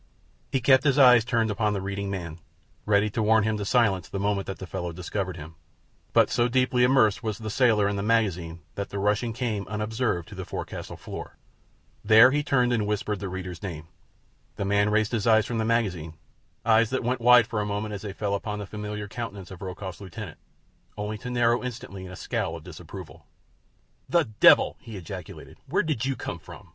He 0.51 0.61
kept 0.61 0.83
his 0.83 0.97
eyes 0.97 1.23
turned 1.23 1.51
upon 1.51 1.73
the 1.73 1.79
reading 1.81 2.09
man, 2.09 2.39
ready 2.87 3.07
to 3.11 3.21
warn 3.21 3.43
him 3.43 3.55
to 3.57 3.65
silence 3.65 4.09
the 4.09 4.17
moment 4.17 4.47
that 4.47 4.57
the 4.57 4.65
fellow 4.65 4.91
discovered 4.91 5.37
him; 5.37 5.53
but 6.11 6.31
so 6.31 6.47
deeply 6.47 6.83
immersed 6.83 7.21
was 7.21 7.37
the 7.37 7.51
sailor 7.51 7.87
in 7.87 7.97
the 7.97 8.01
magazine 8.01 8.61
that 8.73 8.89
the 8.89 8.97
Russian 8.97 9.31
came, 9.31 9.67
unobserved, 9.67 10.27
to 10.29 10.33
the 10.33 10.43
forecastle 10.43 10.97
floor. 10.97 11.37
There 12.03 12.31
he 12.31 12.41
turned 12.41 12.73
and 12.73 12.87
whispered 12.87 13.19
the 13.19 13.29
reader's 13.29 13.61
name. 13.61 13.89
The 14.55 14.65
man 14.65 14.89
raised 14.89 15.11
his 15.11 15.27
eyes 15.27 15.45
from 15.45 15.59
the 15.59 15.65
magazine—eyes 15.65 16.89
that 16.89 17.03
went 17.03 17.21
wide 17.21 17.45
for 17.45 17.61
a 17.61 17.65
moment 17.67 17.93
as 17.93 18.01
they 18.01 18.11
fell 18.11 18.33
upon 18.33 18.57
the 18.57 18.65
familiar 18.65 19.07
countenance 19.07 19.51
of 19.51 19.61
Rokoff's 19.61 20.01
lieutenant, 20.01 20.39
only 20.97 21.19
to 21.19 21.29
narrow 21.29 21.63
instantly 21.63 22.07
in 22.07 22.11
a 22.11 22.15
scowl 22.15 22.55
of 22.55 22.63
disapproval. 22.63 23.27
"The 24.09 24.23
devil!" 24.23 24.77
he 24.79 24.97
ejaculated. 24.97 25.59
"Where 25.67 25.83
did 25.83 26.05
you 26.05 26.15
come 26.15 26.39
from? 26.39 26.69